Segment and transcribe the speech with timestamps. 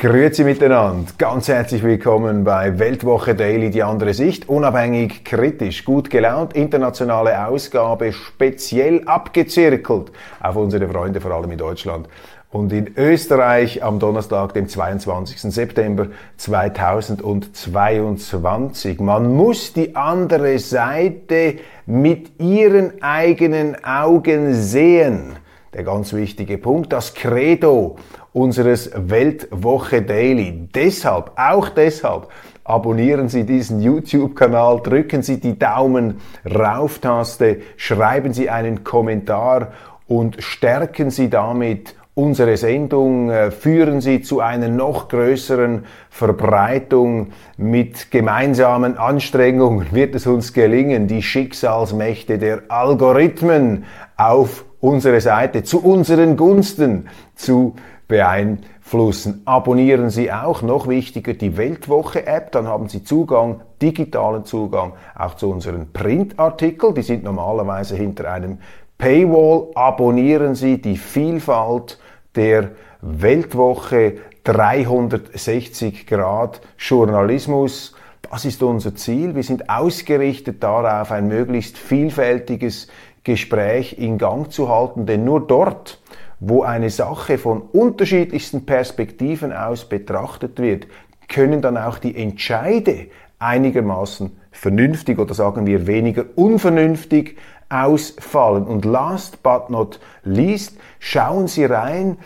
[0.00, 6.54] Grüezi miteinander, ganz herzlich willkommen bei Weltwoche Daily, die andere Sicht, unabhängig, kritisch, gut gelaunt,
[6.54, 10.10] internationale Ausgabe, speziell abgezirkelt
[10.40, 12.08] auf unsere Freunde, vor allem in Deutschland
[12.50, 15.38] und in Österreich am Donnerstag, dem 22.
[15.52, 16.06] September
[16.38, 19.00] 2022.
[19.00, 25.36] Man muss die andere Seite mit ihren eigenen Augen sehen.
[25.74, 27.96] Der ganz wichtige Punkt, das Credo
[28.32, 30.68] unseres Weltwoche Daily.
[30.74, 32.28] Deshalb, auch deshalb,
[32.64, 39.72] abonnieren Sie diesen YouTube-Kanal, drücken Sie die Daumen rauf-Taste, schreiben Sie einen Kommentar
[40.06, 47.32] und stärken Sie damit unsere Sendung, äh, führen Sie zu einer noch größeren Verbreitung.
[47.56, 53.84] Mit gemeinsamen Anstrengungen wird es uns gelingen, die Schicksalsmächte der Algorithmen
[54.16, 57.74] auf unsere Seite zu unseren Gunsten zu
[58.10, 59.40] beeinflussen.
[59.46, 65.48] Abonnieren Sie auch, noch wichtiger, die Weltwoche-App, dann haben Sie Zugang, digitalen Zugang auch zu
[65.48, 68.58] unseren Printartikeln, die sind normalerweise hinter einem
[68.98, 69.68] Paywall.
[69.76, 71.98] Abonnieren Sie die Vielfalt
[72.34, 77.94] der Weltwoche 360 Grad Journalismus.
[78.28, 79.36] Das ist unser Ziel.
[79.36, 82.88] Wir sind ausgerichtet darauf, ein möglichst vielfältiges
[83.22, 85.99] Gespräch in Gang zu halten, denn nur dort,
[86.40, 90.86] wo eine Sache von unterschiedlichsten Perspektiven aus betrachtet wird,
[91.28, 93.06] können dann auch die Entscheide
[93.38, 97.36] einigermaßen vernünftig oder sagen wir weniger unvernünftig
[97.68, 98.64] ausfallen.
[98.64, 102.18] Und last but not least, schauen Sie rein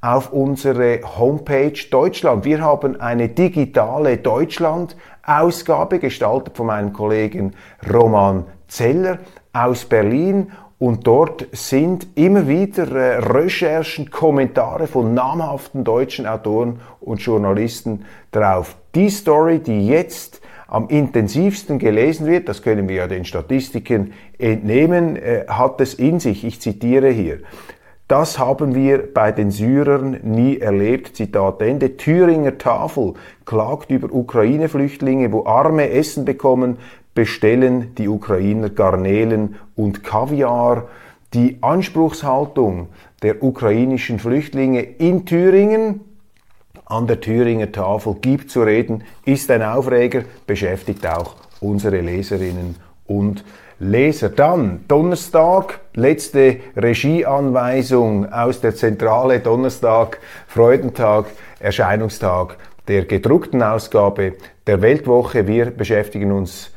[0.00, 2.44] auf unsere Homepage Deutschland.
[2.44, 7.54] Wir haben eine digitale Deutschland-Ausgabe gestaltet von meinem Kollegen
[7.92, 9.18] Roman Zeller
[9.52, 10.50] aus Berlin
[10.82, 18.74] und dort sind immer wieder äh, Recherchen, Kommentare von namhaften deutschen Autoren und Journalisten drauf.
[18.96, 25.14] Die Story, die jetzt am intensivsten gelesen wird, das können wir ja den Statistiken entnehmen,
[25.14, 26.44] äh, hat es in sich.
[26.44, 27.38] Ich zitiere hier.
[28.08, 31.16] Das haben wir bei den Syrern nie erlebt.
[31.16, 31.96] Zitat Ende.
[31.96, 33.14] Thüringer Tafel
[33.46, 36.78] klagt über Ukraine-Flüchtlinge, wo Arme Essen bekommen,
[37.14, 40.88] bestellen die Ukrainer Garnelen und Kaviar.
[41.34, 42.88] Die Anspruchshaltung
[43.22, 46.00] der ukrainischen Flüchtlinge in Thüringen
[46.92, 53.44] an der Thüringer Tafel gibt zu reden, ist ein Aufreger, beschäftigt auch unsere Leserinnen und
[53.78, 54.28] Leser.
[54.28, 61.26] Dann Donnerstag, letzte Regieanweisung aus der Zentrale Donnerstag, Freudentag,
[61.58, 62.58] Erscheinungstag
[62.88, 64.34] der gedruckten Ausgabe
[64.66, 65.46] der Weltwoche.
[65.46, 66.72] Wir beschäftigen uns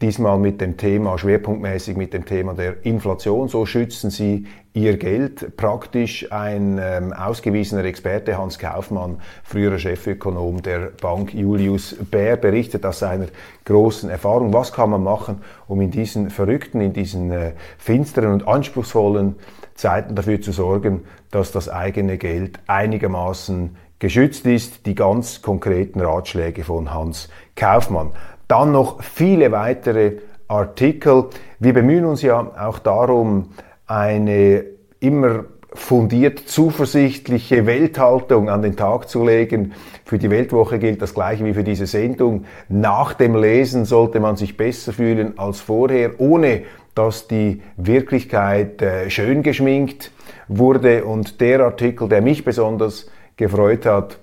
[0.00, 3.48] diesmal mit dem Thema, schwerpunktmäßig mit dem Thema der Inflation.
[3.48, 5.56] So schützen Sie Ihr Geld.
[5.56, 13.00] Praktisch ein ähm, ausgewiesener Experte, Hans Kaufmann, früherer Chefökonom der Bank Julius Bär, berichtet aus
[13.00, 13.26] seiner
[13.64, 14.52] großen Erfahrung.
[14.52, 19.36] Was kann man machen, um in diesen verrückten, in diesen äh, finsteren und anspruchsvollen
[19.74, 24.86] Zeiten dafür zu sorgen, dass das eigene Geld einigermaßen geschützt ist.
[24.86, 28.12] Die ganz konkreten Ratschläge von Hans Kaufmann.
[28.50, 30.14] Dann noch viele weitere
[30.48, 31.26] Artikel.
[31.60, 33.50] Wir bemühen uns ja auch darum,
[33.86, 34.64] eine
[34.98, 39.72] immer fundiert zuversichtliche Welthaltung an den Tag zu legen.
[40.04, 42.44] Für die Weltwoche gilt das gleiche wie für diese Sendung.
[42.68, 46.62] Nach dem Lesen sollte man sich besser fühlen als vorher, ohne
[46.96, 50.10] dass die Wirklichkeit äh, schön geschminkt
[50.48, 51.04] wurde.
[51.04, 54.18] Und der Artikel, der mich besonders gefreut hat,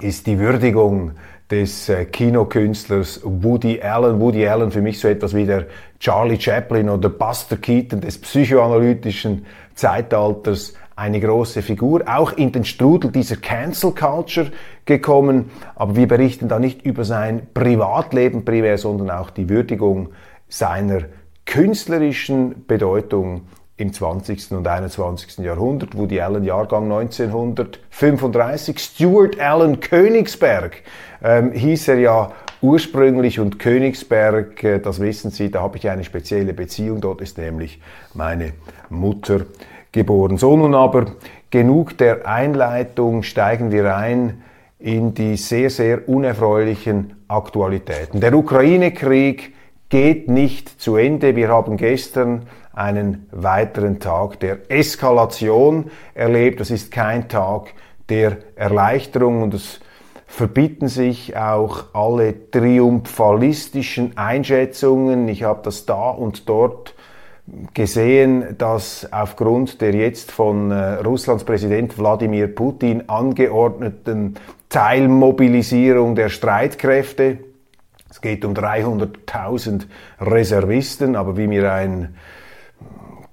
[0.00, 1.12] ist die Würdigung
[1.54, 4.18] des äh, Kinokünstlers Woody Allen.
[4.18, 5.66] Woody Allen für mich so etwas wie der
[6.00, 10.74] Charlie Chaplin oder Buster Keaton des psychoanalytischen Zeitalters.
[10.96, 14.50] Eine große Figur, auch in den Strudel dieser Cancel Culture
[14.84, 15.50] gekommen.
[15.76, 20.10] Aber wir berichten da nicht über sein Privatleben primär, sondern auch die Würdigung
[20.48, 21.02] seiner
[21.46, 23.42] künstlerischen Bedeutung
[23.76, 24.52] im 20.
[24.52, 25.38] und 21.
[25.44, 25.96] Jahrhundert.
[25.96, 28.78] Woody Allen Jahrgang 1935.
[28.78, 30.82] Stuart Allen Königsberg
[31.22, 32.30] ähm, hieß er ja
[32.62, 37.00] ursprünglich und Königsberg, äh, das wissen Sie, da habe ich eine spezielle Beziehung.
[37.00, 37.80] Dort ist nämlich
[38.14, 38.52] meine
[38.90, 39.46] Mutter
[39.90, 40.38] geboren.
[40.38, 41.06] So nun aber
[41.50, 44.42] genug der Einleitung, steigen wir ein
[44.78, 48.20] in die sehr, sehr unerfreulichen Aktualitäten.
[48.20, 49.54] Der Ukraine-Krieg
[49.88, 51.36] geht nicht zu Ende.
[51.36, 52.42] Wir haben gestern
[52.74, 56.60] einen weiteren Tag der Eskalation erlebt.
[56.60, 57.74] Das ist kein Tag
[58.08, 59.80] der Erleichterung und es
[60.26, 65.28] verbieten sich auch alle triumphalistischen Einschätzungen.
[65.28, 66.94] Ich habe das da und dort
[67.74, 74.34] gesehen, dass aufgrund der jetzt von äh, Russlands Präsident Wladimir Putin angeordneten
[74.70, 77.38] Teilmobilisierung der Streitkräfte,
[78.10, 79.82] es geht um 300.000
[80.20, 82.16] Reservisten, aber wie mir ein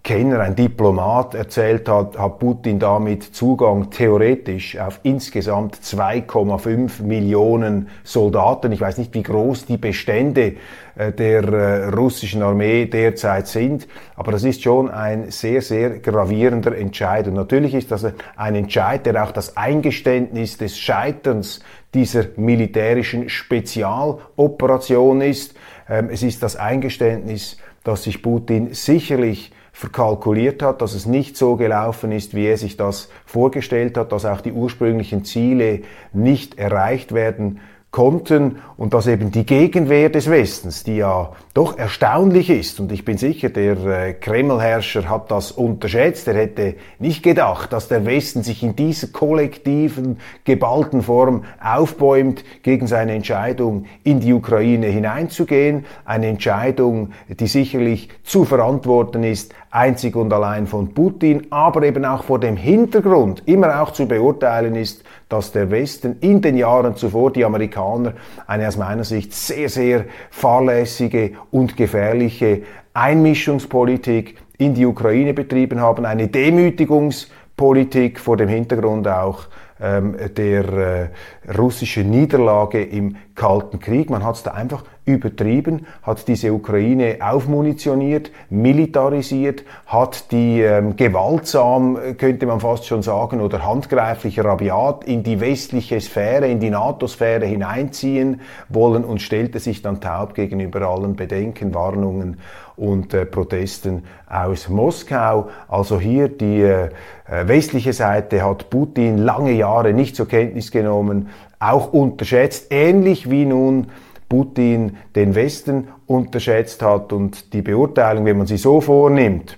[0.04, 8.72] Kenner, ein Diplomat erzählt hat, hat Putin damit Zugang theoretisch auf insgesamt 2,5 Millionen Soldaten.
[8.72, 10.56] Ich weiß nicht, wie groß die Bestände
[10.96, 16.76] äh, der äh, russischen Armee derzeit sind, aber das ist schon ein sehr, sehr gravierender
[16.76, 17.28] Entscheid.
[17.28, 18.04] Und natürlich ist das
[18.36, 21.60] ein Entscheid, der auch das Eingeständnis des Scheiterns
[21.94, 25.54] dieser militärischen Spezialoperation ist.
[25.88, 31.56] Ähm, es ist das Eingeständnis, dass sich Putin sicherlich verkalkuliert hat, dass es nicht so
[31.56, 35.82] gelaufen ist, wie er sich das vorgestellt hat, dass auch die ursprünglichen Ziele
[36.14, 37.60] nicht erreicht werden
[37.92, 43.04] konnten und dass eben die Gegenwehr des Westens, die ja doch erstaunlich ist, und ich
[43.04, 48.44] bin sicher, der äh, Kremlherrscher hat das unterschätzt, er hätte nicht gedacht, dass der Westen
[48.44, 56.28] sich in dieser kollektiven, geballten Form aufbäumt gegen seine Entscheidung, in die Ukraine hineinzugehen, eine
[56.28, 62.40] Entscheidung, die sicherlich zu verantworten ist, einzig und allein von Putin, aber eben auch vor
[62.40, 67.46] dem Hintergrund immer auch zu beurteilen ist, dass der Westen in den Jahren zuvor die
[67.46, 68.14] Amerikaner
[68.48, 72.64] eine aus meiner Sicht sehr, sehr fahrlässige und gefährliche
[72.94, 79.46] Einmischungspolitik in die Ukraine betrieben haben, eine Demütigungspolitik vor dem Hintergrund auch
[79.80, 81.10] ähm, der äh,
[81.58, 84.10] russischen Niederlage im Kalten Krieg.
[84.10, 91.98] Man hat es da einfach übertrieben, hat diese Ukraine aufmunitioniert, militarisiert, hat die ähm, gewaltsam,
[92.18, 97.46] könnte man fast schon sagen, oder handgreiflich rabiat in die westliche Sphäre, in die NATO-Sphäre
[97.46, 102.38] hineinziehen wollen und stellte sich dann taub gegenüber allen Bedenken, Warnungen
[102.76, 105.50] und äh, Protesten aus Moskau.
[105.68, 106.90] Also hier die äh,
[107.28, 113.88] westliche Seite hat Putin lange Jahre nicht zur Kenntnis genommen, auch unterschätzt, ähnlich wie nun
[114.32, 119.58] Putin den Westen unterschätzt hat und die Beurteilung, wenn man sie so vornimmt,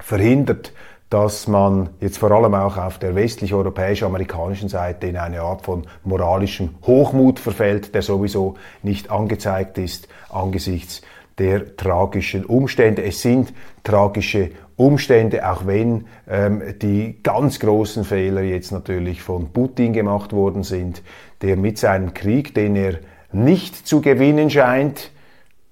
[0.00, 0.72] verhindert,
[1.10, 6.70] dass man jetzt vor allem auch auf der westlich-europäisch-amerikanischen Seite in eine Art von moralischem
[6.84, 11.02] Hochmut verfällt, der sowieso nicht angezeigt ist angesichts
[11.38, 13.04] der tragischen Umstände.
[13.04, 13.52] Es sind
[13.84, 20.64] tragische Umstände, auch wenn ähm, die ganz großen Fehler jetzt natürlich von Putin gemacht worden
[20.64, 21.00] sind,
[21.42, 22.98] der mit seinem Krieg, den er
[23.34, 25.10] nicht zu gewinnen scheint,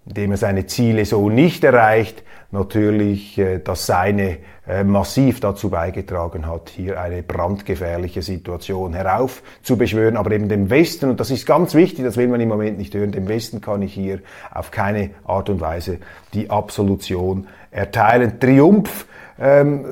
[0.06, 4.38] indem er seine Ziele so nicht erreicht, natürlich äh, das Seine
[4.68, 10.16] äh, massiv dazu beigetragen hat, hier eine brandgefährliche Situation heraufzubeschwören.
[10.16, 12.94] Aber eben dem Westen, und das ist ganz wichtig, das will man im Moment nicht
[12.94, 14.20] hören, dem Westen kann ich hier
[14.52, 15.98] auf keine Art und Weise
[16.34, 18.38] die Absolution erteilen.
[18.38, 19.06] Triumph
[19.40, 19.84] ähm,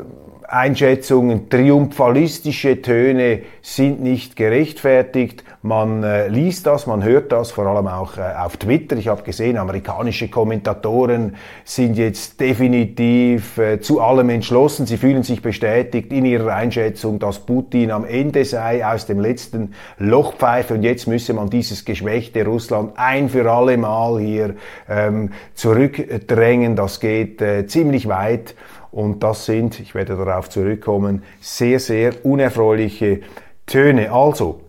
[0.53, 5.45] Einschätzungen, triumphalistische Töne sind nicht gerechtfertigt.
[5.63, 8.97] Man äh, liest das, man hört das, vor allem auch äh, auf Twitter.
[8.97, 14.87] Ich habe gesehen, amerikanische Kommentatoren sind jetzt definitiv äh, zu allem entschlossen.
[14.87, 19.75] Sie fühlen sich bestätigt in ihrer Einschätzung, dass Putin am Ende sei aus dem letzten
[19.99, 24.55] Lochpfeife und jetzt müsse man dieses geschwächte Russland ein für alle Mal hier
[24.89, 26.75] ähm, zurückdrängen.
[26.75, 28.57] Das geht äh, ziemlich weit.
[28.93, 33.21] Und das sind, ich werde darauf zurückkommen, sehr, sehr unerfreuliche
[33.67, 34.13] Töne.
[34.13, 34.61] Also,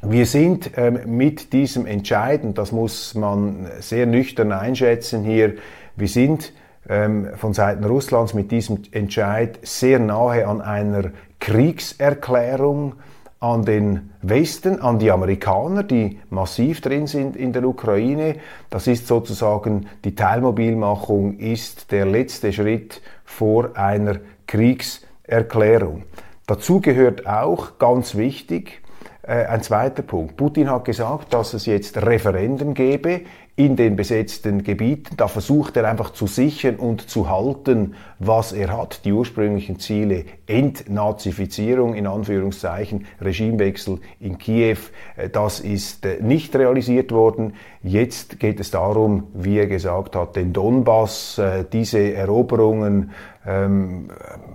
[0.00, 5.54] wir sind ähm, mit diesem Entscheiden, das muss man sehr nüchtern einschätzen hier,
[5.96, 6.52] wir sind
[6.88, 12.94] ähm, von Seiten Russlands mit diesem Entscheid sehr nahe an einer Kriegserklärung
[13.42, 18.36] an den Westen, an die Amerikaner, die massiv drin sind in der Ukraine.
[18.70, 26.04] Das ist sozusagen die Teilmobilmachung, ist der letzte Schritt vor einer Kriegserklärung.
[26.46, 28.80] Dazu gehört auch ganz wichtig,
[29.22, 30.36] äh, ein zweiter Punkt.
[30.36, 33.22] Putin hat gesagt, dass es jetzt Referenden gäbe
[33.54, 35.16] in den besetzten Gebieten.
[35.16, 39.04] Da versucht er einfach zu sichern und zu halten, was er hat.
[39.04, 44.78] Die ursprünglichen Ziele Entnazifizierung in Anführungszeichen, Regimewechsel in Kiew,
[45.16, 47.54] äh, das ist äh, nicht realisiert worden.
[47.82, 53.10] Jetzt geht es darum, wie er gesagt hat, den Donbass, äh, diese Eroberungen
[53.46, 54.08] ähm,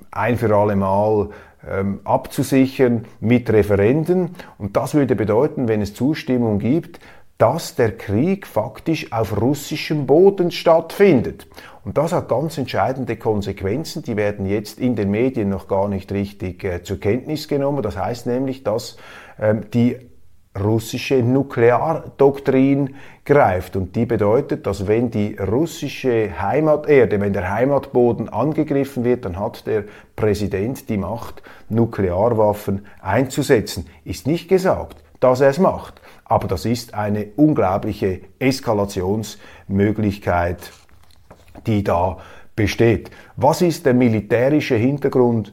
[0.10, 1.30] ein für alle Mal
[1.70, 4.36] ähm, abzusichern mit Referenden.
[4.58, 7.00] Und das würde bedeuten, wenn es Zustimmung gibt,
[7.38, 11.48] dass der Krieg faktisch auf russischem Boden stattfindet.
[11.86, 16.12] Und das hat ganz entscheidende Konsequenzen, die werden jetzt in den Medien noch gar nicht
[16.12, 17.84] richtig äh, zur Kenntnis genommen.
[17.84, 18.98] Das heißt nämlich, dass
[19.39, 19.98] ähm, die
[20.60, 23.75] russische Nukleardoktrin greift.
[23.75, 29.67] Und die bedeutet, dass wenn die russische Heimaterde, wenn der Heimatboden angegriffen wird, dann hat
[29.67, 29.84] der
[30.15, 33.88] Präsident die Macht, Nuklearwaffen einzusetzen.
[34.03, 36.01] Ist nicht gesagt, dass er es macht.
[36.30, 40.72] Aber das ist eine unglaubliche Eskalationsmöglichkeit,
[41.66, 42.20] die da
[42.56, 43.10] besteht.
[43.36, 45.52] Was ist der militärische Hintergrund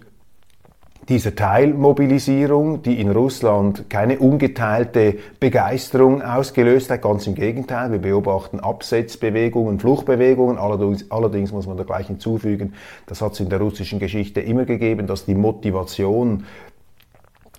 [1.08, 7.02] dieser Teilmobilisierung, die in Russland keine ungeteilte Begeisterung ausgelöst hat.
[7.02, 10.58] Ganz im Gegenteil, wir beobachten Absetzbewegungen, Fluchtbewegungen.
[10.58, 12.74] Allerdings, allerdings muss man da gleich hinzufügen,
[13.06, 16.44] das hat es in der russischen Geschichte immer gegeben, dass die Motivation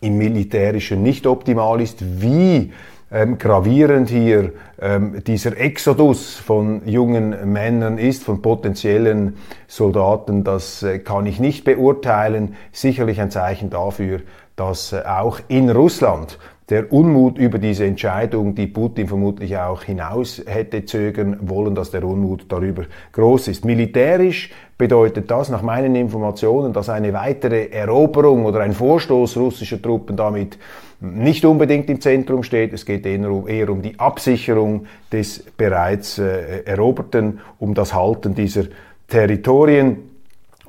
[0.02, 2.22] im Militärischen nicht optimal ist.
[2.22, 2.74] Wie
[3.16, 11.00] ähm, gravierend hier ähm, dieser Exodus von jungen Männern ist, von potenziellen Soldaten, das äh,
[11.00, 12.56] kann ich nicht beurteilen.
[12.74, 14.20] Sicherlich ein Zeichen dafür,
[14.58, 16.38] dass äh, auch in Russland
[16.70, 22.04] der Unmut über diese Entscheidung, die Putin vermutlich auch hinaus hätte zögern wollen, dass der
[22.04, 23.66] Unmut darüber groß ist.
[23.66, 30.18] Militärisch bedeutet das nach meinen Informationen, dass eine weitere Eroberung oder ein Vorstoß russischer Truppen
[30.18, 30.58] damit
[31.00, 32.74] nicht unbedingt im Zentrum steht.
[32.74, 38.64] Es geht eher um, die Absicherung des bereits äh, Eroberten, um das Halten dieser
[39.08, 40.15] Territorien.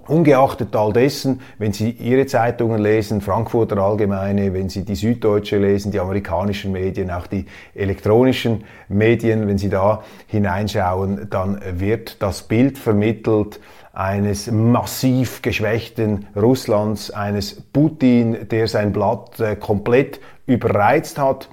[0.09, 5.91] Ungeachtet all dessen, wenn Sie Ihre Zeitungen lesen, Frankfurter Allgemeine, wenn Sie die Süddeutsche lesen,
[5.91, 12.79] die amerikanischen Medien, auch die elektronischen Medien, wenn Sie da hineinschauen, dann wird das Bild
[12.79, 13.59] vermittelt
[13.93, 21.49] eines massiv geschwächten Russlands, eines Putin, der sein Blatt äh, komplett überreizt hat.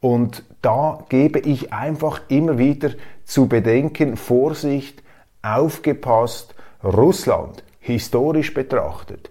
[0.00, 2.90] Und da gebe ich einfach immer wieder
[3.24, 5.02] zu bedenken, Vorsicht,
[5.42, 9.30] aufgepasst, Russland historisch betrachtet,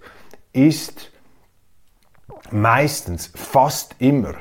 [0.53, 1.11] ist
[2.51, 4.33] meistens, fast immer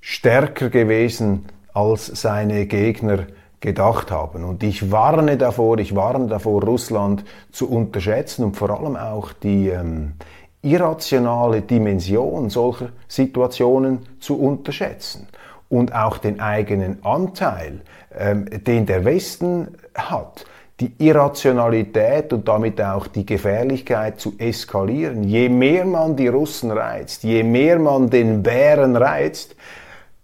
[0.00, 3.26] stärker gewesen als seine Gegner
[3.60, 4.44] gedacht haben.
[4.44, 9.68] Und ich warne davor, ich warne davor, Russland zu unterschätzen und vor allem auch die
[9.68, 10.14] ähm,
[10.62, 15.26] irrationale Dimension solcher Situationen zu unterschätzen
[15.68, 17.80] und auch den eigenen Anteil,
[18.16, 20.44] ähm, den der Westen hat
[20.80, 25.24] die Irrationalität und damit auch die Gefährlichkeit zu eskalieren.
[25.24, 29.56] Je mehr man die Russen reizt, je mehr man den Bären reizt,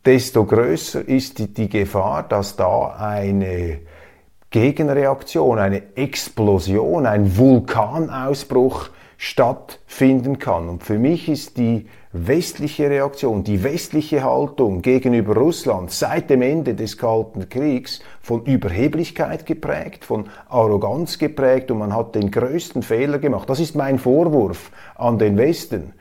[0.05, 3.81] desto größer ist die, die Gefahr, dass da eine
[4.51, 10.69] Gegenreaktion, eine Explosion, ein Vulkanausbruch stattfinden kann.
[10.69, 16.75] Und für mich ist die westliche Reaktion, die westliche Haltung gegenüber Russland seit dem Ende
[16.75, 23.19] des Kalten Kriegs von Überheblichkeit geprägt, von Arroganz geprägt und man hat den größten Fehler
[23.19, 23.49] gemacht.
[23.49, 25.95] Das ist mein Vorwurf an den Westen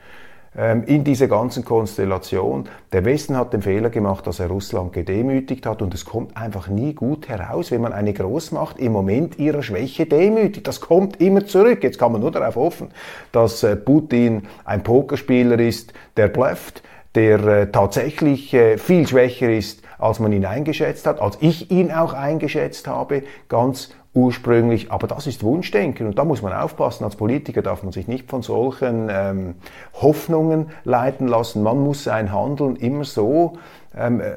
[0.54, 2.68] in dieser ganzen Konstellation.
[2.92, 6.68] Der Westen hat den Fehler gemacht, dass er Russland gedemütigt hat und es kommt einfach
[6.68, 10.66] nie gut heraus, wenn man eine Großmacht im Moment ihrer Schwäche demütigt.
[10.68, 11.82] Das kommt immer zurück.
[11.82, 12.90] Jetzt kann man nur darauf hoffen,
[13.32, 16.82] dass äh, Putin ein Pokerspieler ist, der blufft,
[17.14, 21.92] der äh, tatsächlich äh, viel schwächer ist, als man ihn eingeschätzt hat, als ich ihn
[21.92, 24.90] auch eingeschätzt habe, ganz ursprünglich.
[24.92, 27.04] Aber das ist Wunschdenken und da muss man aufpassen.
[27.04, 29.54] Als Politiker darf man sich nicht von solchen ähm,
[29.94, 31.62] Hoffnungen leiten lassen.
[31.62, 33.58] Man muss sein Handeln immer so
[33.96, 34.34] ähm, äh,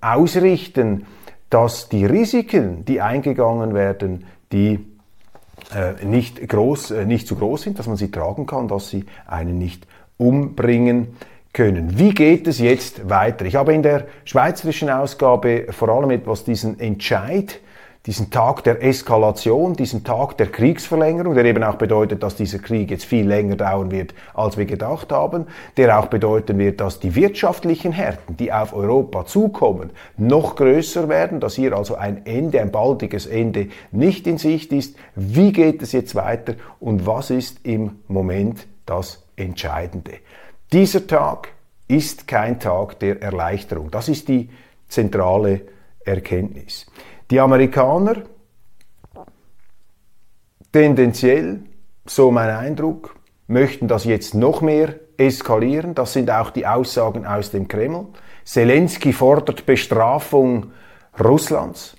[0.00, 1.06] ausrichten,
[1.50, 4.86] dass die Risiken, die eingegangen werden, die
[5.74, 9.04] äh, nicht, groß, äh, nicht zu groß sind, dass man sie tragen kann, dass sie
[9.26, 9.86] einen nicht
[10.16, 11.16] umbringen
[11.52, 11.98] können.
[11.98, 13.44] Wie geht es jetzt weiter?
[13.44, 17.60] Ich habe in der schweizerischen Ausgabe vor allem etwas diesen Entscheid
[18.06, 22.90] diesen Tag der Eskalation, diesen Tag der Kriegsverlängerung, der eben auch bedeutet, dass dieser Krieg
[22.90, 27.14] jetzt viel länger dauern wird, als wir gedacht haben, der auch bedeuten wird, dass die
[27.14, 32.72] wirtschaftlichen Härten, die auf Europa zukommen, noch größer werden, dass hier also ein Ende, ein
[32.72, 34.96] baldiges Ende nicht in Sicht ist.
[35.14, 40.12] Wie geht es jetzt weiter und was ist im Moment das Entscheidende?
[40.72, 41.48] Dieser Tag
[41.86, 43.90] ist kein Tag der Erleichterung.
[43.90, 44.48] Das ist die
[44.88, 45.62] zentrale
[46.04, 46.86] Erkenntnis.
[47.30, 48.24] Die Amerikaner,
[50.72, 51.60] tendenziell,
[52.04, 53.14] so mein Eindruck,
[53.46, 55.94] möchten das jetzt noch mehr eskalieren.
[55.94, 58.06] Das sind auch die Aussagen aus dem Kreml.
[58.44, 60.72] Zelensky fordert Bestrafung
[61.22, 61.96] Russlands.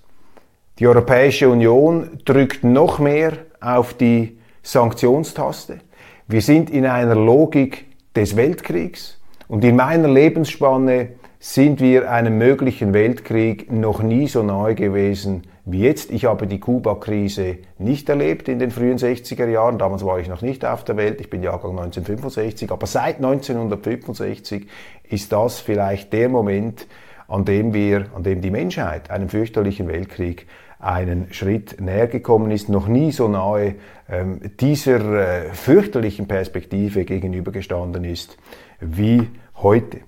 [0.79, 5.79] Die Europäische Union drückt noch mehr auf die Sanktionstaste.
[6.27, 7.85] Wir sind in einer Logik
[8.15, 14.75] des Weltkriegs und in meiner Lebensspanne sind wir einem möglichen Weltkrieg noch nie so nahe
[14.75, 16.11] gewesen wie jetzt.
[16.11, 19.79] Ich habe die Kuba-Krise nicht erlebt in den frühen 60er Jahren.
[19.79, 21.19] Damals war ich noch nicht auf der Welt.
[21.19, 22.71] Ich bin Jahrgang 1965.
[22.71, 24.67] Aber seit 1965
[25.09, 26.85] ist das vielleicht der Moment,
[27.27, 30.45] an dem wir, an dem die Menschheit einem fürchterlichen Weltkrieg
[30.77, 33.75] einen Schritt näher gekommen ist, noch nie so nahe
[34.07, 38.37] ähm, dieser äh, fürchterlichen Perspektive gegenübergestanden ist
[38.79, 40.01] wie heute.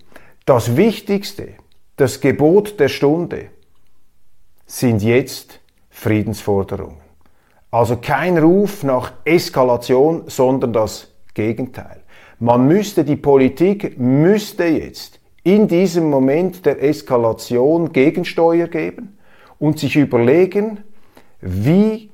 [0.45, 1.53] Das Wichtigste,
[1.95, 3.45] das Gebot der Stunde
[4.65, 6.97] sind jetzt Friedensforderungen.
[7.71, 12.01] Also kein Ruf nach Eskalation, sondern das Gegenteil.
[12.39, 19.17] Man müsste, die Politik müsste jetzt in diesem Moment der Eskalation Gegensteuer geben
[19.59, 20.83] und sich überlegen,
[21.39, 22.11] wie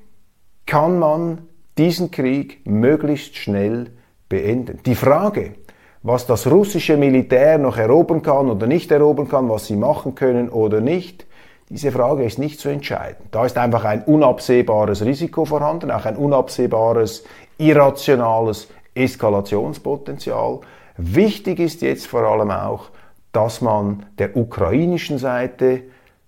[0.67, 1.47] kann man
[1.79, 3.87] diesen Krieg möglichst schnell
[4.29, 4.81] beenden.
[4.85, 5.55] Die Frage,
[6.01, 10.49] was das russische Militär noch erobern kann oder nicht erobern kann, was sie machen können
[10.49, 11.25] oder nicht,
[11.69, 13.27] diese Frage ist nicht zu entscheiden.
[13.31, 17.23] Da ist einfach ein unabsehbares Risiko vorhanden, auch ein unabsehbares,
[17.59, 20.61] irrationales Eskalationspotenzial.
[20.97, 22.89] Wichtig ist jetzt vor allem auch,
[23.31, 25.83] dass man der ukrainischen Seite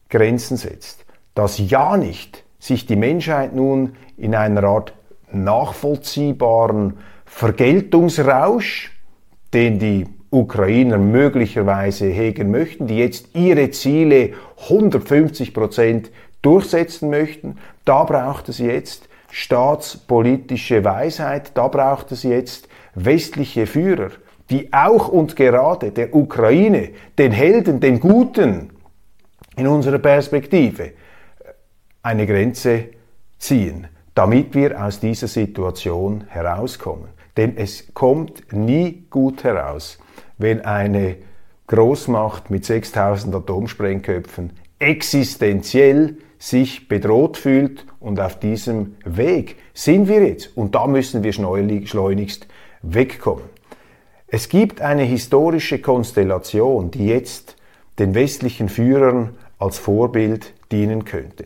[0.09, 1.05] Grenzen setzt.
[1.33, 4.93] Dass ja nicht sich die Menschheit nun in einer Art
[5.31, 8.91] nachvollziehbaren Vergeltungsrausch
[9.53, 14.33] den die Ukrainer möglicherweise hegen möchten, die jetzt ihre Ziele
[14.69, 17.57] 150 Prozent durchsetzen möchten.
[17.83, 24.11] Da braucht es jetzt staatspolitische Weisheit, da braucht es jetzt westliche Führer,
[24.49, 28.71] die auch und gerade der Ukraine, den Helden, den Guten
[29.55, 30.91] in unserer Perspektive
[32.03, 32.85] eine Grenze
[33.37, 37.09] ziehen, damit wir aus dieser Situation herauskommen.
[37.37, 39.99] Denn es kommt nie gut heraus,
[40.37, 41.17] wenn eine
[41.67, 50.57] Großmacht mit 6000 Atomsprengköpfen existenziell sich bedroht fühlt und auf diesem Weg sind wir jetzt
[50.57, 52.47] und da müssen wir schleunigst
[52.81, 53.45] wegkommen.
[54.27, 57.57] Es gibt eine historische Konstellation, die jetzt
[57.99, 61.45] den westlichen Führern als Vorbild dienen könnte.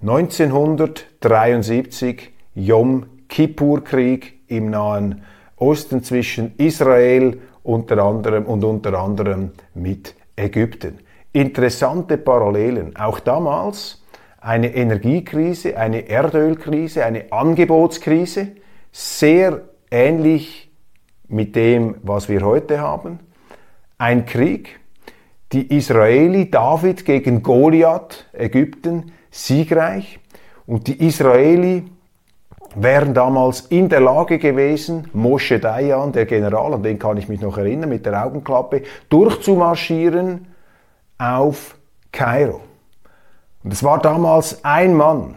[0.00, 5.22] 1973 Yom Kippur-Krieg im Nahen
[5.56, 10.98] Osten zwischen Israel unter anderem und unter anderem mit Ägypten.
[11.32, 12.96] Interessante Parallelen.
[12.96, 14.02] Auch damals
[14.40, 18.48] eine Energiekrise, eine Erdölkrise, eine Angebotskrise,
[18.90, 20.70] sehr ähnlich
[21.28, 23.20] mit dem, was wir heute haben.
[23.98, 24.80] Ein Krieg,
[25.52, 30.18] die Israeli, David gegen Goliath, Ägypten, siegreich
[30.66, 31.84] und die Israeli
[32.74, 37.40] wären damals in der Lage gewesen, Moshe Dayan, der General, an den kann ich mich
[37.40, 40.46] noch erinnern, mit der Augenklappe, durchzumarschieren
[41.18, 41.76] auf
[42.12, 42.60] Kairo.
[43.62, 45.36] Und es war damals ein Mann.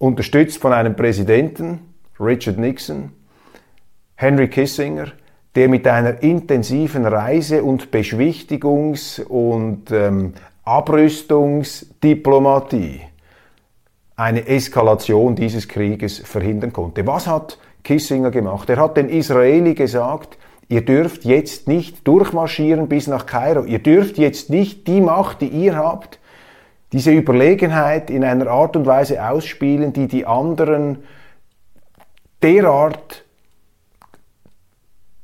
[0.00, 1.80] Unterstützt von einem Präsidenten,
[2.18, 3.12] Richard Nixon,
[4.14, 5.12] Henry Kissinger,
[5.54, 10.32] der mit einer intensiven Reise- und Beschwichtigungs- und ähm,
[10.64, 13.02] Abrüstungsdiplomatie
[14.16, 17.06] eine Eskalation dieses Krieges verhindern konnte.
[17.06, 18.70] Was hat Kissinger gemacht?
[18.70, 20.38] Er hat den Israeli gesagt,
[20.70, 23.64] ihr dürft jetzt nicht durchmarschieren bis nach Kairo.
[23.64, 26.19] Ihr dürft jetzt nicht die Macht, die ihr habt,
[26.92, 31.04] diese Überlegenheit in einer Art und Weise ausspielen, die die anderen
[32.42, 33.24] derart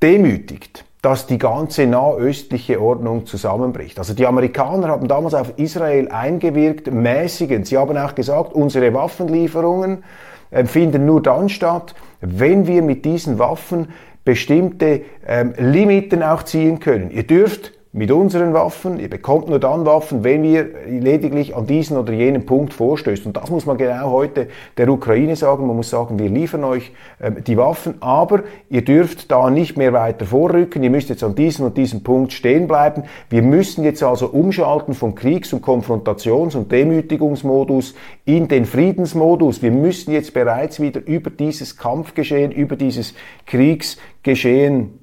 [0.02, 3.98] demütigt, dass die ganze nahöstliche Ordnung zusammenbricht.
[3.98, 7.66] Also die Amerikaner haben damals auf Israel eingewirkt, mäßigend.
[7.66, 10.05] Sie haben auch gesagt, unsere Waffenlieferungen
[10.50, 13.88] äh, finden nur dann statt, wenn wir mit diesen Waffen
[14.24, 17.11] bestimmte ähm, Limiten auch ziehen können.
[17.11, 19.00] Ihr dürft mit unseren Waffen.
[19.00, 23.24] Ihr bekommt nur dann Waffen, wenn ihr lediglich an diesen oder jenen Punkt vorstößt.
[23.24, 25.66] Und das muss man genau heute der Ukraine sagen.
[25.66, 29.94] Man muss sagen, wir liefern euch äh, die Waffen, aber ihr dürft da nicht mehr
[29.94, 30.82] weiter vorrücken.
[30.82, 33.04] Ihr müsst jetzt an diesem und diesem Punkt stehen bleiben.
[33.30, 37.94] Wir müssen jetzt also umschalten vom Kriegs- und Konfrontations- und Demütigungsmodus
[38.26, 39.62] in den Friedensmodus.
[39.62, 43.14] Wir müssen jetzt bereits wieder über dieses Kampfgeschehen, über dieses
[43.46, 44.98] Kriegsgeschehen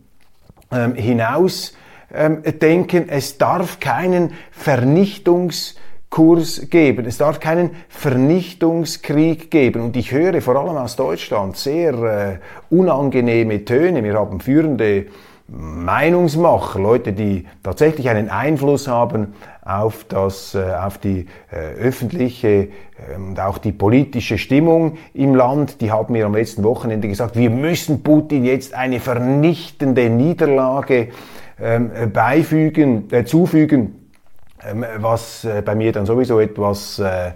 [0.71, 1.73] ähm, hinaus
[2.13, 7.06] ähm, denken, es darf keinen Vernichtungskurs geben.
[7.06, 9.82] Es darf keinen Vernichtungskrieg geben.
[9.82, 12.38] Und ich höre vor allem aus Deutschland sehr äh,
[12.69, 14.04] unangenehme Töne.
[14.04, 15.08] Wir haben führende
[15.47, 22.69] Meinungsmacher, Leute, die tatsächlich einen Einfluss haben auf, das, äh, auf die äh, öffentliche äh,
[23.17, 27.49] und auch die politische Stimmung im Land, die haben mir am letzten Wochenende gesagt, wir
[27.49, 31.10] müssen Putin jetzt eine vernichtende Niederlage
[31.63, 34.04] ähm, beifügen, äh, zufügen,
[34.65, 37.32] ähm, was äh, bei mir dann sowieso etwas äh,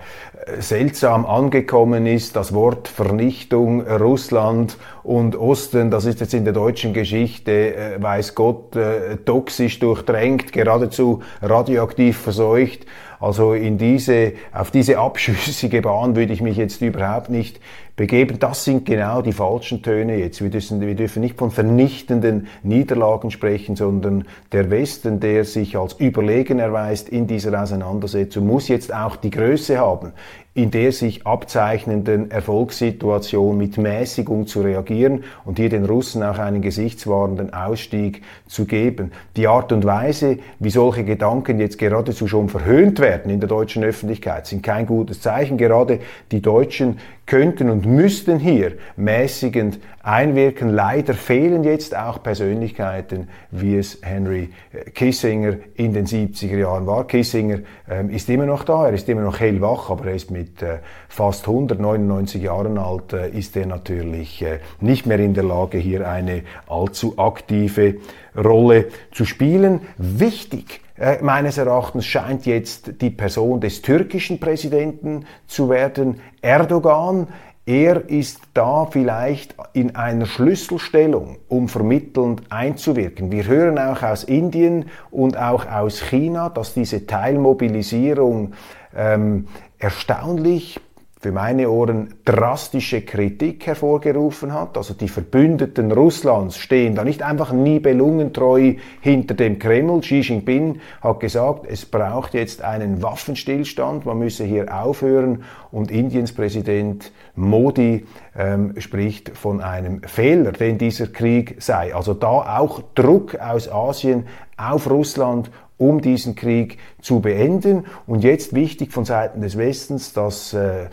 [0.60, 6.94] seltsam angekommen ist, das Wort Vernichtung Russland und Osten, das ist jetzt in der deutschen
[6.94, 12.86] Geschichte, äh, weiß Gott, äh, toxisch durchdrängt, geradezu radioaktiv verseucht.
[13.20, 17.60] Also in diese, auf diese abschüssige Bahn würde ich mich jetzt überhaupt nicht
[17.98, 18.38] begeben.
[18.40, 20.42] Das sind genau die falschen Töne jetzt.
[20.42, 25.94] Wir dürfen, wir dürfen nicht von vernichtenden Niederlagen sprechen, sondern der Westen, der sich als
[25.94, 30.14] überlegen erweist in dieser Auseinandersetzung, muss jetzt auch die Größe haben,
[30.54, 36.64] in der sich abzeichnenden Erfolgssituation mit Mäßigung zu reagieren und hier den Russen auch einen
[36.64, 39.12] gesichtswahrenden Ausstieg zu geben.
[39.36, 43.84] Die Art und Weise, wie solche Gedanken jetzt geradezu schon verhöhnt werden in der deutschen
[43.84, 45.58] Öffentlichkeit, sind kein gutes Zeichen.
[45.58, 46.00] Gerade
[46.32, 50.70] die Deutschen könnten und müssten hier mäßigend einwirken.
[50.70, 57.08] Leider fehlen jetzt auch Persönlichkeiten, wie es Henry äh, Kissinger in den 70er Jahren war.
[57.08, 60.62] Kissinger ähm, ist immer noch da, er ist immer noch hellwach, aber er ist mit
[60.62, 65.78] äh, fast 199 Jahren alt, äh, ist er natürlich äh, nicht mehr in der Lage,
[65.78, 67.96] hier eine allzu aktive
[68.36, 69.82] Rolle zu spielen.
[69.98, 77.28] Wichtig äh, meines Erachtens scheint jetzt die Person des türkischen Präsidenten zu werden, Erdogan.
[77.68, 83.30] Er ist da vielleicht in einer Schlüsselstellung, um vermittelnd einzuwirken.
[83.30, 88.54] Wir hören auch aus Indien und auch aus China, dass diese Teilmobilisierung
[88.96, 89.50] ähm,
[89.80, 90.80] erstaunlich
[91.20, 94.78] für meine Ohren drastische Kritik hervorgerufen hat.
[94.78, 100.02] Also die Verbündeten Russlands stehen da nicht einfach nibelungentreu hinter dem Kreml.
[100.02, 105.44] Xi Jinping hat gesagt, es braucht jetzt einen Waffenstillstand, man müsse hier aufhören.
[105.72, 108.06] Und Indiens Präsident Modi
[108.38, 111.96] ähm, spricht von einem Fehler, den dieser Krieg sei.
[111.96, 117.86] Also da auch Druck aus Asien auf Russland um diesen Krieg zu beenden.
[118.06, 120.88] Und jetzt wichtig von Seiten des Westens, dass äh,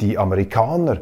[0.00, 1.00] die Amerikaner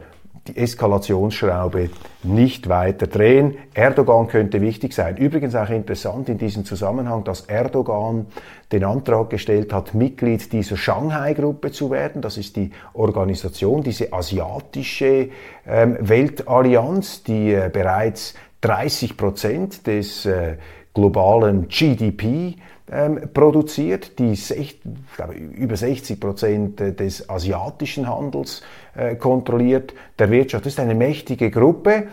[0.49, 1.91] die Eskalationsschraube
[2.23, 3.57] nicht weiter drehen.
[3.75, 5.17] Erdogan könnte wichtig sein.
[5.17, 8.27] Übrigens auch interessant in diesem Zusammenhang, dass Erdogan
[8.73, 12.23] den Antrag gestellt hat, Mitglied dieser Shanghai-Gruppe zu werden.
[12.23, 15.31] Das ist die Organisation, diese asiatische
[15.67, 20.57] ähm, Weltallianz, die äh, bereits 30 Prozent des äh,
[20.95, 22.57] globalen GDP
[22.91, 24.81] ähm, produziert, die sech,
[25.17, 28.63] glaube, über 60 Prozent des asiatischen Handels
[28.95, 30.67] äh, kontrolliert, der Wirtschaft.
[30.67, 32.09] Das ist eine mächtige Gruppe,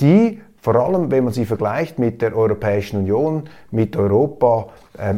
[0.00, 4.68] die vor allem, wenn man sie vergleicht mit der Europäischen Union, mit Europa,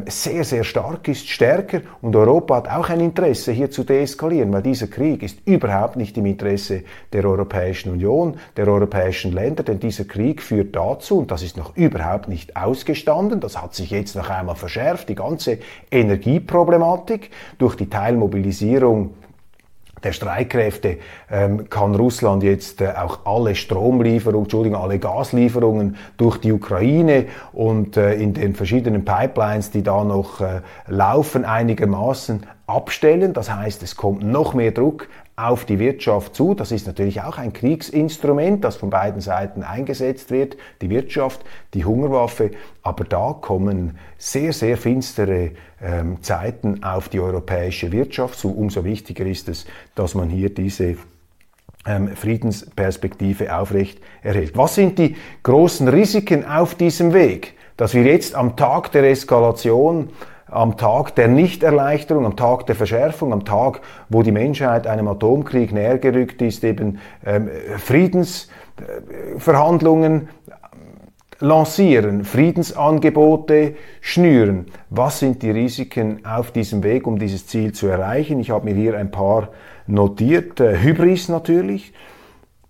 [0.06, 1.80] sehr, sehr stark ist, stärker.
[2.02, 6.18] Und Europa hat auch ein Interesse, hier zu deeskalieren, weil dieser Krieg ist überhaupt nicht
[6.18, 11.42] im Interesse der Europäischen Union, der europäischen Länder, denn dieser Krieg führt dazu, und das
[11.42, 15.58] ist noch überhaupt nicht ausgestanden, das hat sich jetzt noch einmal verschärft, die ganze
[15.90, 19.14] Energieproblematik durch die Teilmobilisierung
[20.02, 20.98] der Streitkräfte
[21.30, 27.96] ähm, kann Russland jetzt äh, auch alle Stromlieferungen, Entschuldigung, alle Gaslieferungen durch die Ukraine und
[27.96, 33.32] äh, in den verschiedenen Pipelines, die da noch äh, laufen, einigermaßen abstellen.
[33.32, 35.08] Das heißt, es kommt noch mehr Druck
[35.48, 36.55] auf die Wirtschaft zu.
[36.55, 41.40] Das ist natürlich auch ein Kriegsinstrument, das von beiden Seiten eingesetzt wird, die Wirtschaft,
[41.74, 42.50] die Hungerwaffe.
[42.83, 48.55] Aber da kommen sehr, sehr finstere ähm, Zeiten auf die europäische Wirtschaft zu.
[48.55, 50.96] Umso wichtiger ist es, dass man hier diese
[51.87, 54.57] ähm, Friedensperspektive aufrecht erhält.
[54.57, 57.55] Was sind die großen Risiken auf diesem Weg?
[57.81, 60.11] dass wir jetzt am Tag der Eskalation
[60.50, 65.72] am Tag der Nichterleichterung, am Tag der Verschärfung, am Tag, wo die Menschheit einem Atomkrieg
[65.72, 70.28] näher gerückt ist, eben ähm, Friedensverhandlungen
[71.40, 74.66] lancieren, Friedensangebote schnüren.
[74.90, 78.40] Was sind die Risiken auf diesem Weg, um dieses Ziel zu erreichen?
[78.40, 79.48] Ich habe mir hier ein paar
[79.86, 80.60] notiert.
[80.60, 81.92] Äh, Hybris natürlich.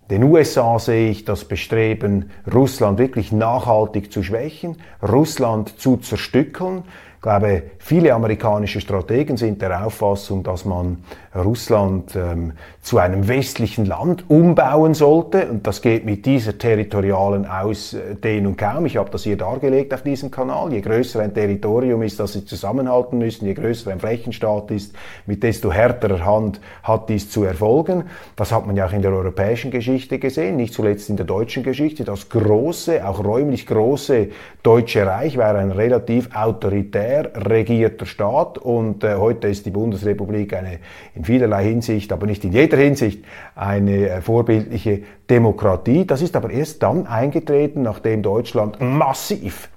[0.09, 6.83] Den USA sehe ich das Bestreben, Russland wirklich nachhaltig zu schwächen, Russland zu zerstückeln.
[7.21, 11.03] Ich glaube, viele amerikanische Strategen sind der Auffassung, dass man
[11.35, 15.47] Russland ähm, zu einem westlichen Land umbauen sollte.
[15.47, 18.85] Und das geht mit dieser territorialen Ausdehnung kaum.
[18.85, 20.73] Ich habe das hier dargelegt auf diesem Kanal.
[20.73, 24.93] Je größer ein Territorium ist, das sie zusammenhalten müssen, je größer ein Flächenstaat ist,
[25.25, 28.03] mit desto härterer Hand hat dies zu erfolgen.
[28.35, 31.63] Das hat man ja auch in der europäischen Geschichte gesehen, nicht zuletzt in der deutschen
[31.63, 32.03] Geschichte.
[32.03, 34.29] Das große, auch räumlich große
[34.63, 40.79] Deutsche Reich war ein relativ autoritär regierter Staat und äh, heute ist die Bundesrepublik eine
[41.21, 43.23] in vielerlei Hinsicht, aber nicht in jeder Hinsicht,
[43.55, 46.05] eine äh, vorbildliche Demokratie.
[46.05, 49.69] Das ist aber erst dann eingetreten, nachdem Deutschland massiv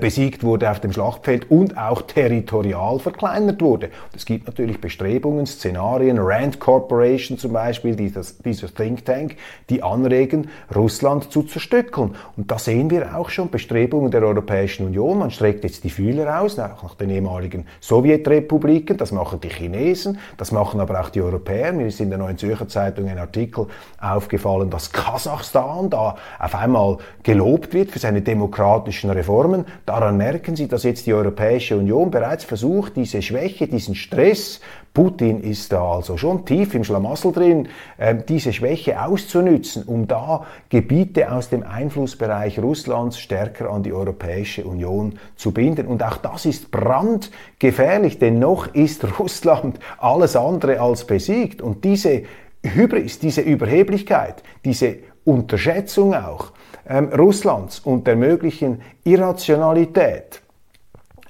[0.00, 3.88] besiegt wurde auf dem Schlachtfeld und auch territorial verkleinert wurde.
[4.14, 9.36] Es gibt natürlich Bestrebungen, Szenarien, Rand Corporation zum Beispiel, dieses, dieser Think Tank,
[9.70, 12.14] die anregen, Russland zu zerstückeln.
[12.36, 15.18] Und da sehen wir auch schon Bestrebungen der Europäischen Union.
[15.18, 18.98] Man streckt jetzt die Fühler aus, auch nach den ehemaligen Sowjetrepubliken.
[18.98, 21.72] Das machen die Chinesen, das machen aber auch die Europäer.
[21.72, 23.66] Mir ist in der Neuen Zürcher Zeitung ein Artikel
[23.98, 29.64] aufgefallen, dass Kasachstan da auf einmal gelobt wird für seine demokratischen Reformen.
[29.86, 34.60] Daran merken Sie, dass jetzt die Europäische Union bereits versucht, diese Schwäche, diesen Stress,
[34.92, 40.46] Putin ist da also schon tief im Schlamassel drin, äh, diese Schwäche auszunützen, um da
[40.68, 45.86] Gebiete aus dem Einflussbereich Russlands stärker an die Europäische Union zu binden.
[45.86, 51.62] Und auch das ist brandgefährlich, denn noch ist Russland alles andere als besiegt.
[51.62, 52.24] Und diese
[52.64, 56.52] Hybris, diese Überheblichkeit, diese Unterschätzung auch,
[56.90, 60.42] ähm, Russlands und der möglichen Irrationalität,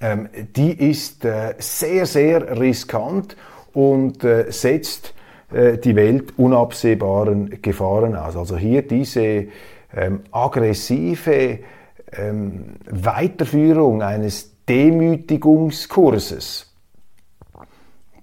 [0.01, 3.37] ähm, die ist äh, sehr, sehr riskant
[3.75, 5.15] und äh, setzt
[5.53, 8.37] äh, die Welt unabsehbaren Gefahren aus.
[8.37, 9.47] Also hier diese
[9.95, 11.59] ähm, aggressive
[12.13, 16.73] ähm, Weiterführung eines Demütigungskurses,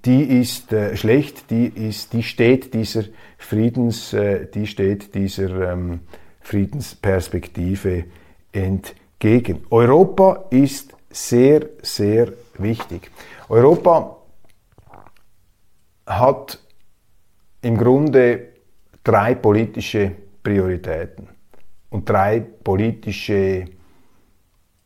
[0.05, 3.03] die ist äh, schlecht, die, ist, die steht dieser
[3.37, 5.99] Friedens, äh, die steht dieser ähm,
[6.47, 8.05] Friedensperspektive
[8.53, 9.65] entgegen.
[9.69, 13.11] Europa ist sehr, sehr wichtig.
[13.49, 14.15] Europa
[16.05, 16.59] hat
[17.61, 18.47] im Grunde
[19.03, 21.27] drei politische Prioritäten
[21.89, 23.65] und drei politische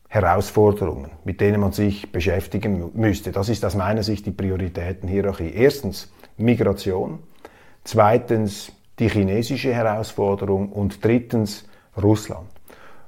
[0.08, 3.32] Herausforderungen, mit denen man sich beschäftigen müsste.
[3.32, 5.54] Das ist aus meiner Sicht die Prioritätenhierarchie.
[5.54, 7.20] Erstens Migration,
[7.84, 8.72] zweitens
[9.02, 11.66] die chinesische Herausforderung und drittens
[12.02, 12.48] Russland.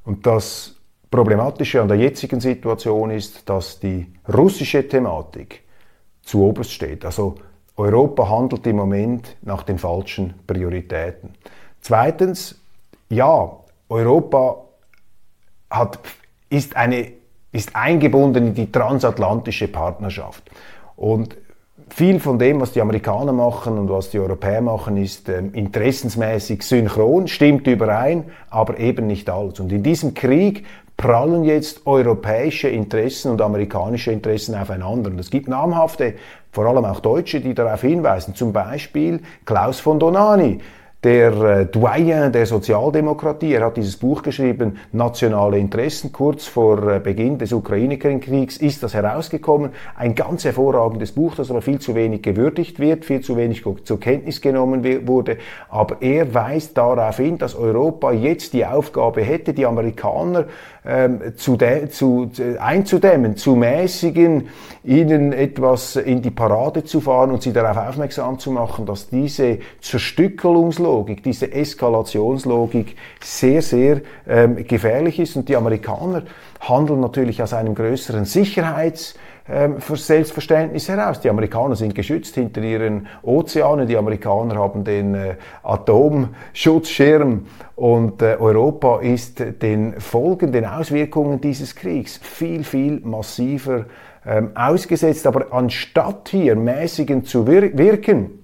[0.03, 0.75] Und das
[1.09, 5.61] Problematische an der jetzigen Situation ist, dass die russische Thematik
[6.23, 7.05] zu oberst steht.
[7.05, 7.35] Also
[7.77, 11.35] Europa handelt im Moment nach den falschen Prioritäten.
[11.79, 12.59] Zweitens,
[13.09, 13.55] ja,
[13.87, 14.63] Europa
[15.69, 15.99] hat,
[16.49, 17.11] ist, eine,
[17.51, 20.49] ist eingebunden in die transatlantische Partnerschaft.
[20.95, 21.37] Und
[21.89, 26.63] viel von dem, was die Amerikaner machen und was die Europäer machen, ist ähm, interessensmäßig
[26.63, 29.59] synchron, stimmt überein, aber eben nicht alles.
[29.59, 30.65] Und in diesem Krieg
[30.97, 35.09] prallen jetzt europäische Interessen und amerikanische Interessen aufeinander.
[35.09, 36.13] Und es gibt namhafte,
[36.51, 40.59] vor allem auch Deutsche, die darauf hinweisen, zum Beispiel Klaus von Donani,
[41.03, 43.53] der äh, Doyen der Sozialdemokratie.
[43.53, 46.11] Er hat dieses Buch geschrieben, Nationale Interessen.
[46.13, 49.71] Kurz vor äh, Beginn des Ukraine-Kriegs ist das herausgekommen.
[49.95, 53.99] Ein ganz hervorragendes Buch, das aber viel zu wenig gewürdigt wird, viel zu wenig zur
[53.99, 55.37] Kenntnis genommen wurde.
[55.69, 60.45] Aber er weist darauf hin, dass Europa jetzt die Aufgabe hätte, die Amerikaner
[60.85, 61.57] ähm, zu,
[61.89, 64.49] zu, einzudämmen, zu mäßigen,
[64.83, 69.59] ihnen etwas in die Parade zu fahren und sie darauf aufmerksam zu machen, dass diese
[69.81, 75.35] Zerstückelungslogik, diese Eskalationslogik sehr, sehr ähm, gefährlich ist.
[75.35, 76.23] Und die Amerikaner
[76.59, 79.15] handeln natürlich aus einem größeren Sicherheits-
[79.47, 81.19] ähm, Selbstverständnis heraus.
[81.19, 88.37] Die Amerikaner sind geschützt hinter ihren Ozeanen, die Amerikaner haben den äh, Atomschutzschirm und äh,
[88.39, 93.85] Europa ist den Folgen, den Auswirkungen dieses Kriegs viel, viel massiver
[94.25, 95.27] ähm, ausgesetzt.
[95.27, 98.43] Aber anstatt hier mäßigend zu wir wirken,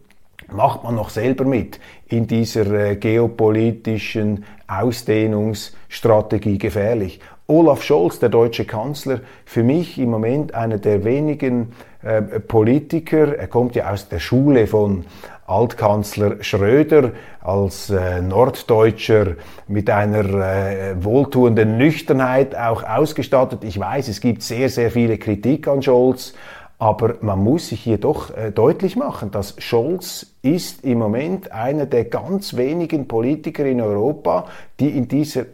[0.52, 7.22] macht man noch selber mit in dieser äh, geopolitischen Ausdehnungsstrategie gefährlich.
[7.50, 11.72] Olaf Scholz, der deutsche Kanzler, für mich im Moment einer der wenigen
[12.04, 15.06] äh, Politiker, er kommt ja aus der Schule von
[15.48, 19.36] Altkanzler Schröder als äh, Norddeutscher
[19.68, 23.64] mit einer äh, wohltuenden Nüchternheit auch ausgestattet.
[23.64, 26.34] Ich weiß, es gibt sehr, sehr viele Kritik an Scholz,
[26.78, 31.88] aber man muss sich hier doch äh, deutlich machen, dass Scholz ist im Moment einer
[31.88, 34.46] der ganz wenigen Politiker in Europa,
[34.80, 35.46] die in dieser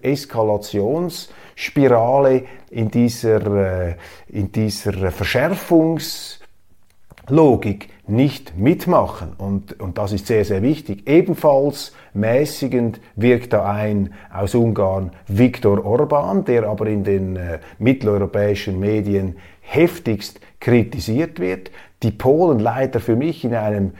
[1.55, 3.95] Eskalationsspirale, in dieser, äh,
[4.27, 9.33] in dieser Verschärfungslogik nicht mitmachen.
[9.37, 11.07] Und, und das ist sehr, sehr wichtig.
[11.07, 18.79] Ebenfalls mäßigend wirkt da ein aus Ungarn Viktor Orban, der aber in den äh, mitteleuropäischen
[18.79, 21.71] Medien heftigst kritisiert wird.
[22.03, 23.93] Die Polen leider für mich in einem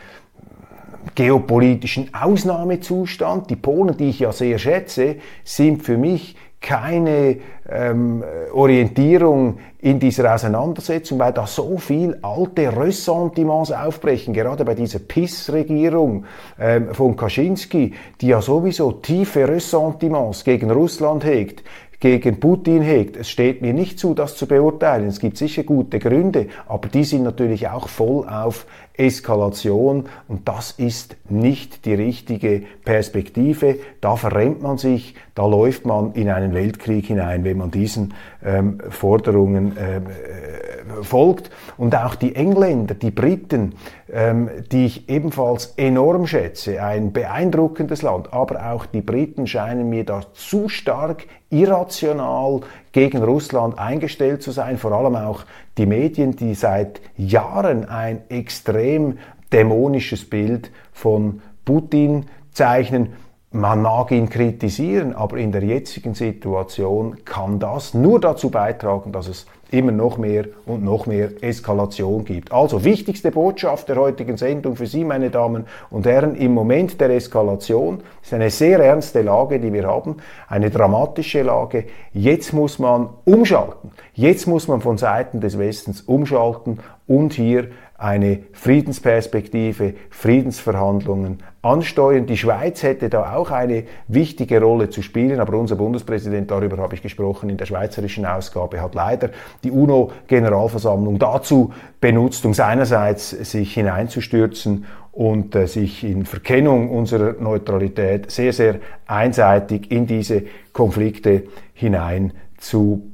[1.16, 3.50] geopolitischen Ausnahmezustand.
[3.50, 6.36] Die Polen, die ich ja sehr schätze, sind für mich
[6.66, 7.38] keine
[7.70, 14.98] ähm, Orientierung in dieser Auseinandersetzung, weil da so viel alte Ressentiments aufbrechen, gerade bei dieser
[14.98, 16.26] PIS-Regierung
[16.60, 21.64] ähm, von Kaczynski, die ja sowieso tiefe Ressentiments gegen Russland hegt,
[22.00, 23.16] gegen Putin hegt.
[23.16, 25.08] Es steht mir nicht zu, das zu beurteilen.
[25.08, 28.66] Es gibt sicher gute Gründe, aber die sind natürlich auch voll auf
[28.98, 33.80] Eskalation und das ist nicht die richtige Perspektive.
[34.02, 38.80] Da verrennt man sich, da läuft man in einen Weltkrieg hinein, wenn man diesen ähm,
[38.90, 41.50] Forderungen ähm, äh, folgt.
[41.78, 43.74] Und auch die Engländer, die Briten,
[44.12, 50.06] ähm, die ich ebenfalls enorm schätze, ein beeindruckendes Land, aber auch die Briten scheinen mir
[50.06, 52.62] da zu stark irrational
[52.96, 55.44] gegen Russland eingestellt zu sein, vor allem auch
[55.78, 59.18] die Medien, die seit Jahren ein extrem
[59.52, 63.10] dämonisches Bild von Putin zeichnen.
[63.52, 69.28] Man mag ihn kritisieren, aber in der jetzigen Situation kann das nur dazu beitragen, dass
[69.28, 72.52] es immer noch mehr und noch mehr Eskalation gibt.
[72.52, 77.10] Also wichtigste Botschaft der heutigen Sendung für Sie, meine Damen und Herren, im Moment der
[77.10, 81.86] Eskalation ist eine sehr ernste Lage, die wir haben, eine dramatische Lage.
[82.14, 83.92] Jetzt muss man umschalten.
[84.14, 92.28] Jetzt muss man von Seiten des Westens umschalten und hier eine Friedensperspektive, Friedensverhandlungen ansteuern.
[92.28, 96.94] Die Schweiz hätte da auch eine wichtige Rolle zu spielen, aber unser Bundespräsident, darüber habe
[96.94, 99.32] ich gesprochen in der schweizerischen Ausgabe, hat leider
[99.64, 108.30] die UNO-Generalversammlung dazu benutzt, um seinerseits sich hineinzustürzen und äh, sich in Verkennung unserer Neutralität
[108.30, 113.12] sehr, sehr einseitig in diese Konflikte hinein zu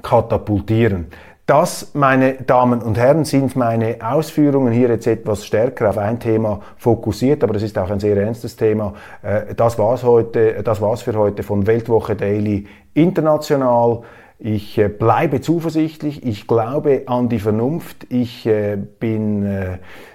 [0.00, 1.06] katapultieren.
[1.46, 6.62] Das, meine Damen und Herren, sind meine Ausführungen hier jetzt etwas stärker auf ein Thema
[6.78, 8.94] fokussiert, aber das ist auch ein sehr ernstes Thema.
[9.20, 14.04] Äh, das war's heute, das war's für heute von Weltwoche Daily International.
[14.38, 19.46] Ich äh, bleibe zuversichtlich, ich glaube an die Vernunft, ich äh, bin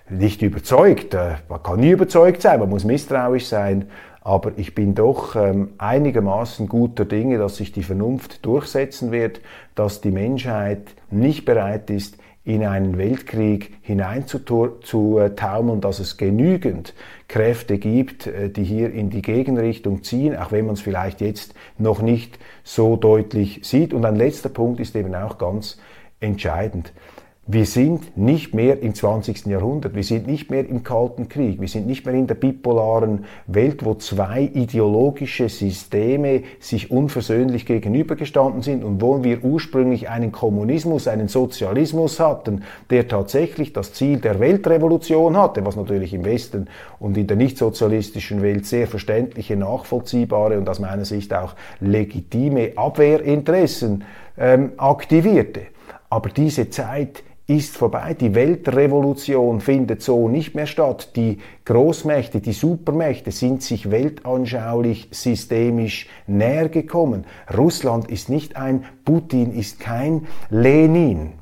[0.10, 1.16] nicht überzeugt,
[1.48, 3.88] man kann nie überzeugt sein, man muss misstrauisch sein,
[4.22, 9.42] aber ich bin doch ähm, einigermaßen guter Dinge, dass sich die Vernunft durchsetzen wird,
[9.76, 16.94] dass die Menschheit nicht bereit ist, in einen Weltkrieg hineinzutaumeln, dass es genügend
[17.28, 21.54] Kräfte gibt, äh, die hier in die Gegenrichtung ziehen, auch wenn man es vielleicht jetzt
[21.78, 23.94] noch nicht so deutlich sieht.
[23.94, 25.80] Und ein letzter Punkt ist eben auch ganz
[26.20, 26.92] entscheidend.
[27.52, 29.48] Wir sind nicht mehr im 20.
[29.48, 33.26] Jahrhundert, wir sind nicht mehr im Kalten Krieg, wir sind nicht mehr in der bipolaren
[33.48, 41.08] Welt, wo zwei ideologische Systeme sich unversöhnlich gegenübergestanden sind und wo wir ursprünglich einen Kommunismus,
[41.08, 46.68] einen Sozialismus hatten, der tatsächlich das Ziel der Weltrevolution hatte, was natürlich im Westen
[47.00, 54.04] und in der nichtsozialistischen Welt sehr verständliche, nachvollziehbare und aus meiner Sicht auch legitime Abwehrinteressen
[54.38, 55.62] ähm, aktivierte.
[56.12, 58.14] Aber diese Zeit ist vorbei.
[58.14, 61.16] Die Weltrevolution findet so nicht mehr statt.
[61.16, 67.26] Die Großmächte, die Supermächte sind sich weltanschaulich, systemisch näher gekommen.
[67.56, 71.34] Russland ist nicht ein, Putin ist kein Lenin.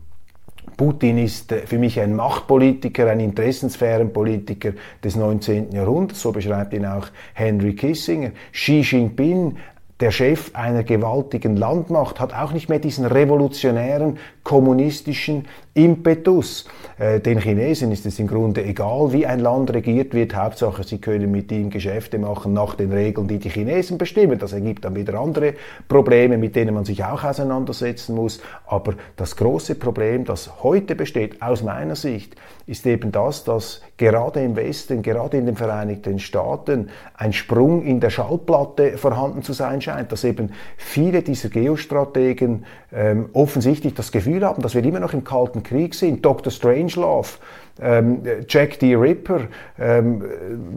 [0.78, 5.72] Putin ist äh, für mich ein Machtpolitiker, ein Interessensphärenpolitiker des 19.
[5.72, 8.32] Jahrhunderts, so beschreibt ihn auch Henry Kissinger.
[8.54, 9.58] Xi Jinping,
[10.00, 16.66] der Chef einer gewaltigen Landmacht, hat auch nicht mehr diesen revolutionären kommunistischen Impetus.
[16.98, 20.38] Äh, den Chinesen ist es im Grunde egal, wie ein Land regiert wird.
[20.38, 24.40] Hauptsache, sie können mit ihm Geschäfte machen nach den Regeln, die die Chinesen bestimmen.
[24.40, 25.54] Das ergibt dann wieder andere
[25.90, 28.40] Probleme, mit denen man sich auch auseinandersetzen muss.
[28.66, 32.38] Aber das große Problem, das heute besteht, aus meiner Sicht,
[32.68, 38.00] ist eben das, dass gerade im Westen, gerade in den Vereinigten Staaten, ein Sprung in
[38.00, 44.37] der Schallplatte vorhanden zu sein scheint, dass eben viele dieser Geostrategen ähm, offensichtlich das Gefühl
[44.44, 46.26] haben, dass wir immer noch im Kalten Krieg sind.
[46.26, 46.52] Dr.
[46.52, 47.38] Strangelove
[47.82, 49.42] ähm, Jack the Ripper,
[49.80, 50.24] ähm,